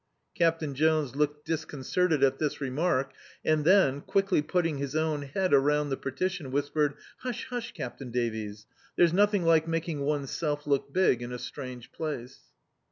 [0.33, 3.13] Captain Jones looked disconcerted at this remark
[3.45, 8.65] and then, quickly putting his own head around the partition, whispered: "Hush, hush, Capt^n Davles;
[8.95, 12.39] there's nothing tike making one's self look big in a strange place."